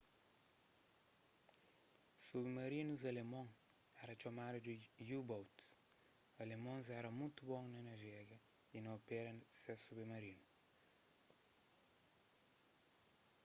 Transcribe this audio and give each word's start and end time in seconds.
submarinus 2.27 3.01
alemon 3.11 3.47
éra 4.01 4.13
txomadu 4.19 4.59
di 4.95 5.03
u-boats 5.19 5.65
alemons 6.41 6.87
éra 6.99 7.09
mutu 7.19 7.41
bon 7.49 7.65
na 7.73 7.79
navega 7.89 8.37
y 8.75 8.77
na 8.81 8.89
opera 8.99 9.31
ses 9.61 9.81
submarinus 9.87 10.53